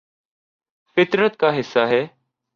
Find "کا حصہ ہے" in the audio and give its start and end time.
1.37-2.05